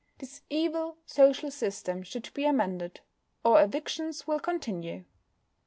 [0.17, 3.01] This evil social system should be amended,
[3.45, 5.05] or evictions will continue."